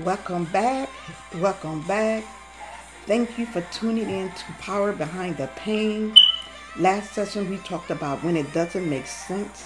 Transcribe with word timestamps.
Welcome 0.00 0.44
back. 0.44 0.90
Welcome 1.36 1.80
back. 1.86 2.22
Thank 3.06 3.38
you 3.38 3.46
for 3.46 3.62
tuning 3.72 4.10
in 4.10 4.28
to 4.28 4.44
Power 4.58 4.92
Behind 4.92 5.38
the 5.38 5.46
Pain. 5.56 6.14
Last 6.78 7.14
session 7.14 7.48
we 7.48 7.56
talked 7.56 7.90
about 7.90 8.22
when 8.22 8.36
it 8.36 8.52
doesn't 8.52 8.90
make 8.90 9.06
sense. 9.06 9.64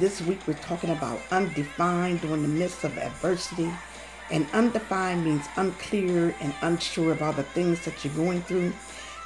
This 0.00 0.22
week 0.22 0.40
we're 0.46 0.54
talking 0.54 0.88
about 0.88 1.20
undefined 1.30 2.22
during 2.22 2.40
the 2.40 2.48
midst 2.48 2.84
of 2.84 2.96
adversity. 2.96 3.70
And 4.30 4.46
undefined 4.54 5.26
means 5.26 5.44
unclear 5.56 6.34
and 6.40 6.54
unsure 6.62 7.12
of 7.12 7.20
all 7.20 7.34
the 7.34 7.42
things 7.42 7.84
that 7.84 8.02
you're 8.02 8.14
going 8.14 8.40
through. 8.40 8.72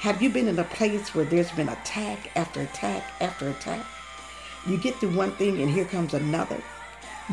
Have 0.01 0.21
you 0.21 0.31
been 0.31 0.49
in 0.49 0.59
a 0.59 0.65
place 0.65 1.15
where 1.15 1.25
there's 1.25 1.53
been 1.53 1.69
attack 1.69 2.33
after 2.35 2.63
attack 2.63 3.05
after 3.21 3.51
attack? 3.51 3.87
You 4.67 4.79
get 4.79 4.97
through 4.97 5.15
one 5.15 5.31
thing 5.37 5.63
and 5.63 5.71
here 5.71 5.85
comes 5.85 6.13
another. 6.13 6.61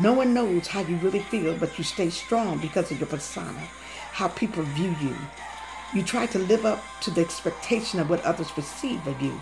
No 0.00 0.12
one 0.12 0.32
knows 0.32 0.68
how 0.68 0.82
you 0.82 0.94
really 0.98 1.18
feel, 1.18 1.56
but 1.56 1.76
you 1.76 1.82
stay 1.82 2.08
strong 2.08 2.58
because 2.58 2.92
of 2.92 3.00
your 3.00 3.08
persona, 3.08 3.58
how 4.12 4.28
people 4.28 4.62
view 4.62 4.94
you. 5.02 5.16
You 5.92 6.04
try 6.04 6.26
to 6.26 6.38
live 6.38 6.64
up 6.64 6.84
to 7.00 7.10
the 7.10 7.20
expectation 7.20 7.98
of 7.98 8.08
what 8.08 8.22
others 8.22 8.48
perceive 8.52 9.04
of 9.08 9.20
you. 9.20 9.40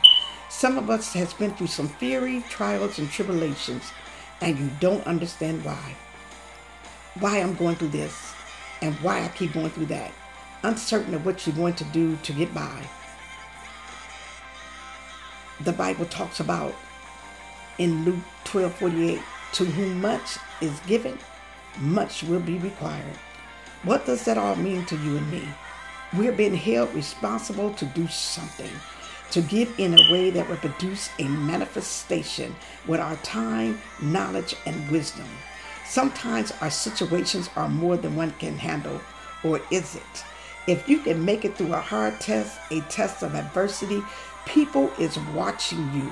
Some 0.48 0.78
of 0.78 0.88
us 0.88 1.12
has 1.12 1.34
been 1.34 1.54
through 1.54 1.66
some 1.66 1.88
fiery 1.88 2.42
trials 2.48 2.98
and 2.98 3.10
tribulations, 3.10 3.92
and 4.40 4.58
you 4.58 4.70
don't 4.80 5.06
understand 5.06 5.62
why. 5.62 5.94
Why 7.20 7.38
I'm 7.38 7.54
going 7.54 7.76
through 7.76 7.88
this, 7.88 8.32
and 8.80 8.94
why 8.96 9.24
I 9.24 9.28
keep 9.28 9.52
going 9.52 9.70
through 9.70 9.86
that. 9.86 10.10
Uncertain 10.62 11.12
of 11.12 11.26
what 11.26 11.46
you're 11.46 11.54
going 11.54 11.74
to 11.74 11.84
do 11.84 12.16
to 12.16 12.32
get 12.32 12.54
by. 12.54 12.82
The 15.60 15.72
Bible 15.72 16.06
talks 16.06 16.40
about 16.40 16.74
in 17.76 18.06
Luke 18.06 18.24
12 18.44 18.74
48 18.76 19.20
to 19.52 19.64
whom 19.64 20.00
much 20.00 20.38
is 20.60 20.78
given, 20.80 21.18
much 21.78 22.22
will 22.22 22.40
be 22.40 22.58
required. 22.58 23.16
What 23.82 24.06
does 24.06 24.24
that 24.24 24.38
all 24.38 24.56
mean 24.56 24.84
to 24.86 24.96
you 24.96 25.16
and 25.16 25.30
me? 25.30 25.46
We're 26.16 26.32
being 26.32 26.54
held 26.54 26.94
responsible 26.94 27.72
to 27.74 27.84
do 27.84 28.06
something, 28.06 28.70
to 29.32 29.42
give 29.42 29.78
in 29.78 29.94
a 29.94 30.12
way 30.12 30.30
that 30.30 30.48
will 30.48 30.56
produce 30.56 31.10
a 31.18 31.24
manifestation 31.24 32.54
with 32.86 33.00
our 33.00 33.16
time, 33.16 33.80
knowledge, 34.00 34.54
and 34.66 34.90
wisdom. 34.90 35.26
Sometimes 35.84 36.52
our 36.60 36.70
situations 36.70 37.50
are 37.56 37.68
more 37.68 37.96
than 37.96 38.16
one 38.16 38.32
can 38.38 38.56
handle, 38.56 39.00
or 39.44 39.60
is 39.70 39.96
it? 39.96 40.24
If 40.66 40.88
you 40.88 40.98
can 40.98 41.24
make 41.24 41.44
it 41.44 41.56
through 41.56 41.72
a 41.72 41.80
hard 41.80 42.20
test, 42.20 42.58
a 42.70 42.80
test 42.82 43.22
of 43.22 43.34
adversity, 43.34 44.02
people 44.46 44.90
is 44.98 45.18
watching 45.34 45.92
you 45.92 46.10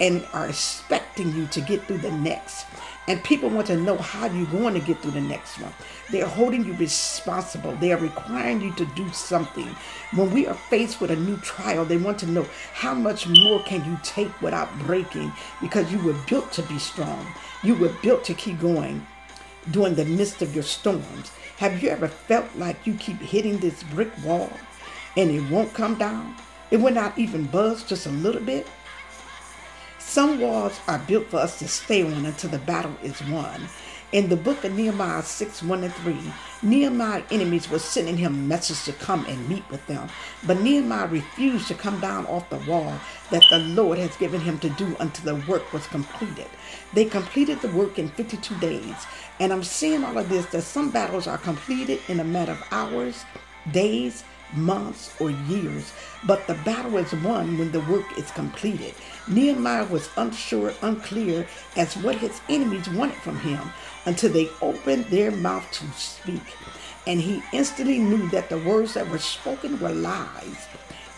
and 0.00 0.26
are 0.32 0.48
expecting 0.48 1.34
you 1.34 1.46
to 1.48 1.60
get 1.60 1.82
through 1.84 1.98
the 1.98 2.10
next. 2.12 2.66
And 3.08 3.22
people 3.24 3.50
want 3.50 3.66
to 3.66 3.76
know 3.76 3.96
how 3.96 4.26
you're 4.26 4.46
going 4.46 4.74
to 4.74 4.80
get 4.80 5.00
through 5.00 5.12
the 5.12 5.20
next 5.20 5.58
one. 5.60 5.72
They're 6.10 6.26
holding 6.26 6.64
you 6.64 6.74
responsible. 6.74 7.74
They 7.76 7.92
are 7.92 7.98
requiring 7.98 8.60
you 8.60 8.72
to 8.74 8.86
do 8.86 9.10
something. 9.10 9.68
When 10.14 10.30
we 10.30 10.46
are 10.46 10.54
faced 10.54 11.00
with 11.00 11.10
a 11.10 11.16
new 11.16 11.36
trial, 11.38 11.84
they 11.84 11.96
want 11.96 12.18
to 12.20 12.26
know 12.26 12.46
how 12.72 12.94
much 12.94 13.26
more 13.26 13.62
can 13.64 13.84
you 13.84 13.98
take 14.02 14.40
without 14.40 14.70
breaking 14.80 15.32
because 15.60 15.90
you 15.92 15.98
were 15.98 16.16
built 16.28 16.52
to 16.52 16.62
be 16.62 16.78
strong. 16.78 17.26
You 17.62 17.74
were 17.74 17.92
built 18.02 18.24
to 18.24 18.34
keep 18.34 18.60
going 18.60 19.06
during 19.70 19.94
the 19.94 20.04
midst 20.04 20.42
of 20.42 20.54
your 20.54 20.64
storms. 20.64 21.32
Have 21.58 21.82
you 21.82 21.90
ever 21.90 22.08
felt 22.08 22.46
like 22.56 22.86
you 22.86 22.94
keep 22.94 23.18
hitting 23.18 23.58
this 23.58 23.82
brick 23.82 24.10
wall 24.24 24.50
and 25.16 25.30
it 25.30 25.50
won't 25.50 25.74
come 25.74 25.96
down? 25.96 26.34
It 26.70 26.78
will 26.78 26.92
not 26.94 27.18
even 27.18 27.46
buzz 27.46 27.82
just 27.82 28.06
a 28.06 28.10
little 28.10 28.40
bit. 28.40 28.66
Some 29.98 30.40
walls 30.40 30.80
are 30.88 30.98
built 30.98 31.28
for 31.28 31.36
us 31.36 31.58
to 31.58 31.68
stay 31.68 32.02
on 32.02 32.24
until 32.24 32.50
the 32.50 32.58
battle 32.58 32.94
is 33.02 33.20
won. 33.28 33.68
In 34.12 34.28
the 34.28 34.36
book 34.36 34.64
of 34.64 34.74
Nehemiah 34.74 35.22
6 35.22 35.62
1 35.62 35.84
and 35.84 35.94
3, 35.94 36.18
Nehemiah's 36.62 37.22
enemies 37.30 37.70
were 37.70 37.78
sending 37.78 38.16
him 38.16 38.48
messages 38.48 38.84
to 38.86 38.92
come 38.92 39.24
and 39.26 39.48
meet 39.48 39.62
with 39.70 39.86
them. 39.86 40.08
But 40.48 40.60
Nehemiah 40.60 41.06
refused 41.06 41.68
to 41.68 41.74
come 41.74 42.00
down 42.00 42.26
off 42.26 42.50
the 42.50 42.58
wall 42.68 42.98
that 43.30 43.44
the 43.50 43.60
Lord 43.60 43.98
has 43.98 44.16
given 44.16 44.40
him 44.40 44.58
to 44.58 44.68
do 44.70 44.96
until 44.98 45.36
the 45.36 45.46
work 45.46 45.72
was 45.72 45.86
completed. 45.86 46.48
They 46.92 47.04
completed 47.04 47.60
the 47.60 47.70
work 47.70 48.00
in 48.00 48.08
52 48.08 48.58
days. 48.58 48.96
And 49.38 49.52
I'm 49.52 49.62
seeing 49.62 50.02
all 50.02 50.18
of 50.18 50.28
this 50.28 50.46
that 50.46 50.62
some 50.62 50.90
battles 50.90 51.28
are 51.28 51.38
completed 51.38 52.00
in 52.08 52.18
a 52.18 52.24
matter 52.24 52.52
of 52.52 52.64
hours, 52.72 53.24
days, 53.70 54.24
months, 54.54 55.14
or 55.20 55.30
years, 55.30 55.92
but 56.26 56.46
the 56.46 56.54
battle 56.54 56.96
is 56.98 57.12
won 57.12 57.58
when 57.58 57.72
the 57.72 57.80
work 57.80 58.18
is 58.18 58.30
completed. 58.32 58.94
Nehemiah 59.28 59.86
was 59.86 60.08
unsure, 60.16 60.72
unclear 60.82 61.46
as 61.76 61.96
what 61.96 62.16
his 62.16 62.40
enemies 62.48 62.88
wanted 62.90 63.16
from 63.16 63.38
him 63.40 63.60
until 64.06 64.32
they 64.32 64.48
opened 64.62 65.04
their 65.06 65.30
mouth 65.30 65.70
to 65.72 65.86
speak. 65.92 66.42
And 67.06 67.20
he 67.20 67.42
instantly 67.52 67.98
knew 67.98 68.28
that 68.30 68.48
the 68.48 68.58
words 68.58 68.94
that 68.94 69.08
were 69.08 69.18
spoken 69.18 69.78
were 69.80 69.92
lies. 69.92 70.68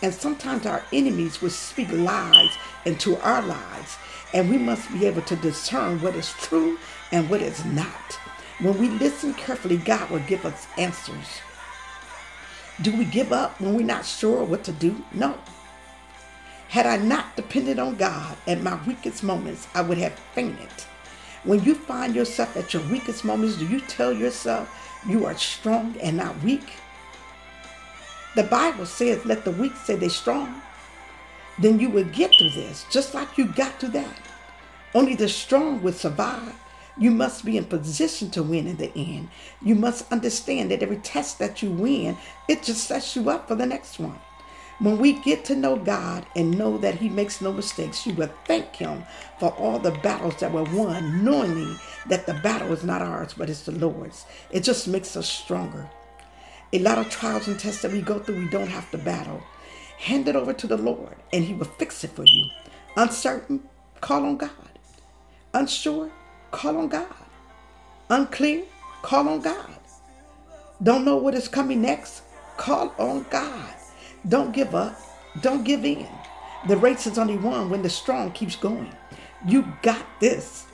And 0.01 0.13
sometimes 0.13 0.65
our 0.65 0.83
enemies 0.91 1.41
will 1.41 1.49
speak 1.49 1.91
lies 1.91 2.51
into 2.85 3.17
our 3.21 3.41
lives. 3.41 3.97
And 4.33 4.49
we 4.49 4.57
must 4.57 4.91
be 4.91 5.05
able 5.05 5.21
to 5.23 5.35
discern 5.37 6.01
what 6.01 6.15
is 6.15 6.31
true 6.33 6.77
and 7.11 7.29
what 7.29 7.41
is 7.41 7.63
not. 7.65 8.19
When 8.59 8.77
we 8.79 8.89
listen 8.89 9.33
carefully, 9.33 9.77
God 9.77 10.09
will 10.09 10.19
give 10.19 10.45
us 10.45 10.67
answers. 10.77 11.41
Do 12.81 12.95
we 12.97 13.05
give 13.05 13.31
up 13.31 13.61
when 13.61 13.75
we're 13.75 13.85
not 13.85 14.05
sure 14.05 14.43
what 14.43 14.63
to 14.63 14.71
do? 14.71 15.03
No. 15.13 15.37
Had 16.69 16.87
I 16.87 16.97
not 16.97 17.35
depended 17.35 17.77
on 17.77 17.95
God 17.95 18.35
at 18.47 18.63
my 18.63 18.79
weakest 18.87 19.23
moments, 19.23 19.67
I 19.75 19.81
would 19.81 19.99
have 19.99 20.17
fainted. 20.33 20.69
When 21.43 21.63
you 21.63 21.75
find 21.75 22.15
yourself 22.15 22.57
at 22.57 22.73
your 22.73 22.81
weakest 22.89 23.23
moments, 23.23 23.57
do 23.57 23.67
you 23.67 23.79
tell 23.81 24.11
yourself 24.11 24.67
you 25.07 25.25
are 25.25 25.37
strong 25.37 25.95
and 26.01 26.17
not 26.17 26.41
weak? 26.41 26.73
The 28.35 28.43
Bible 28.43 28.87
says, 28.87 29.23
let 29.25 29.45
the 29.45 29.51
weak 29.51 29.75
say 29.75 29.95
they're 29.95 30.09
strong. 30.09 30.61
Then 31.59 31.79
you 31.79 31.89
will 31.89 32.05
get 32.05 32.31
through 32.35 32.49
this, 32.49 32.85
just 32.89 33.13
like 33.13 33.37
you 33.37 33.45
got 33.45 33.79
through 33.79 33.89
that. 33.89 34.19
Only 34.95 35.13
the 35.13 35.29
strong 35.29 35.83
will 35.83 35.93
survive. 35.93 36.55
You 36.97 37.11
must 37.11 37.43
be 37.43 37.57
in 37.57 37.65
position 37.65 38.29
to 38.31 38.43
win 38.43 38.67
in 38.67 38.77
the 38.77 38.91
end. 38.95 39.29
You 39.61 39.75
must 39.75 40.11
understand 40.11 40.71
that 40.71 40.83
every 40.83 40.97
test 40.97 41.39
that 41.39 41.63
you 41.63 41.71
win, 41.71 42.17
it 42.47 42.63
just 42.63 42.85
sets 42.85 43.15
you 43.15 43.29
up 43.29 43.47
for 43.47 43.55
the 43.55 43.65
next 43.65 43.99
one. 43.99 44.19
When 44.79 44.97
we 44.97 45.13
get 45.13 45.45
to 45.45 45.55
know 45.55 45.75
God 45.75 46.25
and 46.35 46.57
know 46.57 46.77
that 46.79 46.95
He 46.95 47.09
makes 47.09 47.41
no 47.41 47.51
mistakes, 47.51 48.05
you 48.05 48.13
will 48.13 48.31
thank 48.45 48.75
Him 48.75 49.03
for 49.39 49.51
all 49.53 49.79
the 49.79 49.91
battles 49.91 50.35
that 50.37 50.51
were 50.51 50.63
won, 50.63 51.23
knowing 51.23 51.79
that 52.07 52.25
the 52.25 52.33
battle 52.35 52.71
is 52.73 52.83
not 52.83 53.01
ours, 53.01 53.33
but 53.35 53.49
it's 53.49 53.61
the 53.61 53.71
Lord's. 53.71 54.25
It 54.51 54.63
just 54.63 54.87
makes 54.87 55.15
us 55.15 55.29
stronger. 55.29 55.89
A 56.73 56.79
lot 56.79 56.97
of 56.97 57.09
trials 57.09 57.47
and 57.47 57.59
tests 57.59 57.81
that 57.83 57.91
we 57.91 58.01
go 58.01 58.19
through, 58.19 58.39
we 58.39 58.49
don't 58.49 58.67
have 58.67 58.89
to 58.91 58.97
battle. 58.97 59.41
Hand 59.97 60.27
it 60.27 60.35
over 60.35 60.53
to 60.53 60.67
the 60.67 60.77
Lord, 60.77 61.15
and 61.31 61.43
He 61.43 61.53
will 61.53 61.65
fix 61.65 62.03
it 62.03 62.11
for 62.11 62.25
you. 62.25 62.49
Uncertain, 62.97 63.63
call 64.01 64.25
on 64.25 64.37
God. 64.37 64.49
Unsure, 65.53 66.11
call 66.53 66.77
on 66.77 66.87
God. 66.87 67.07
Unclear, 68.09 68.63
call 69.01 69.27
on 69.27 69.41
God. 69.41 69.79
Don't 70.81 71.03
know 71.03 71.17
what 71.17 71.33
is 71.33 71.47
coming 71.47 71.81
next? 71.81 72.21
Call 72.57 72.93
on 72.97 73.25
God. 73.29 73.73
Don't 74.29 74.53
give 74.53 74.73
up. 74.75 74.95
Don't 75.41 75.65
give 75.65 75.83
in. 75.83 76.07
The 76.67 76.77
race 76.77 77.07
is 77.07 77.17
only 77.17 77.37
won 77.37 77.69
when 77.69 77.81
the 77.81 77.89
strong 77.89 78.31
keeps 78.31 78.55
going. 78.55 78.95
You 79.45 79.67
got 79.81 80.05
this. 80.21 80.65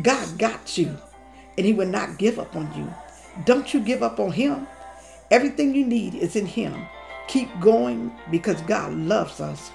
God 0.00 0.38
got 0.38 0.78
you, 0.78 0.96
and 1.58 1.66
He 1.66 1.72
will 1.72 1.88
not 1.88 2.16
give 2.16 2.38
up 2.38 2.54
on 2.56 2.72
you. 2.74 2.92
Don't 3.44 3.74
you 3.74 3.80
give 3.80 4.02
up 4.02 4.20
on 4.20 4.32
Him. 4.32 4.66
Everything 5.30 5.74
you 5.74 5.84
need 5.84 6.14
is 6.14 6.36
in 6.36 6.46
Him. 6.46 6.86
Keep 7.26 7.60
going 7.60 8.12
because 8.30 8.60
God 8.62 8.92
loves 8.92 9.40
us. 9.40 9.72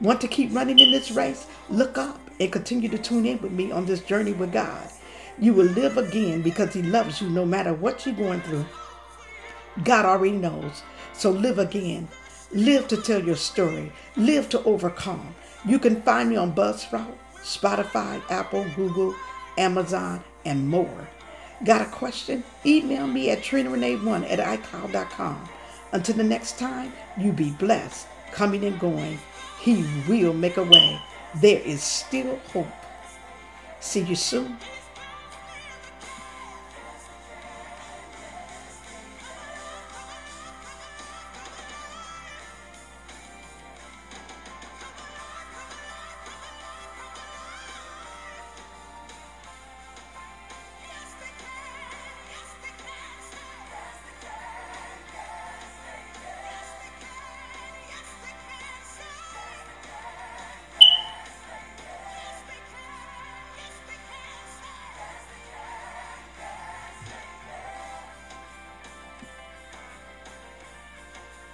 Want 0.00 0.20
to 0.20 0.28
keep 0.28 0.54
running 0.54 0.78
in 0.78 0.92
this 0.92 1.10
race? 1.10 1.46
Look 1.68 1.98
up 1.98 2.18
and 2.38 2.52
continue 2.52 2.88
to 2.88 2.98
tune 2.98 3.26
in 3.26 3.40
with 3.42 3.52
me 3.52 3.72
on 3.72 3.84
this 3.84 4.00
journey 4.00 4.32
with 4.32 4.52
God. 4.52 4.88
You 5.38 5.54
will 5.54 5.66
live 5.66 5.96
again 5.96 6.42
because 6.42 6.74
He 6.74 6.82
loves 6.82 7.20
you 7.20 7.30
no 7.30 7.44
matter 7.46 7.72
what 7.72 8.04
you're 8.04 8.14
going 8.14 8.40
through. 8.42 8.66
God 9.84 10.04
already 10.04 10.36
knows. 10.36 10.82
So 11.12 11.30
live 11.30 11.58
again. 11.58 12.08
Live 12.52 12.88
to 12.88 12.96
tell 12.96 13.22
your 13.22 13.36
story. 13.36 13.92
Live 14.16 14.48
to 14.50 14.62
overcome. 14.64 15.34
You 15.64 15.78
can 15.78 16.02
find 16.02 16.30
me 16.30 16.36
on 16.36 16.54
Buzzsprout, 16.54 17.14
Spotify, 17.36 18.22
Apple, 18.30 18.66
Google, 18.74 19.14
Amazon, 19.56 20.24
and 20.44 20.68
more. 20.68 21.08
Got 21.64 21.82
a 21.82 21.90
question? 21.90 22.42
Email 22.64 23.06
me 23.06 23.30
at 23.30 23.40
trinarenee1 23.40 24.30
at 24.30 24.38
icloud.com. 24.38 25.48
Until 25.92 26.16
the 26.16 26.24
next 26.24 26.58
time, 26.58 26.92
you 27.18 27.32
be 27.32 27.50
blessed, 27.50 28.06
coming 28.32 28.64
and 28.64 28.78
going. 28.80 29.18
He 29.60 29.84
will 30.08 30.32
make 30.32 30.56
a 30.56 30.62
way. 30.62 30.98
There 31.36 31.60
is 31.60 31.82
still 31.82 32.36
hope. 32.52 32.66
See 33.80 34.00
you 34.00 34.16
soon. 34.16 34.56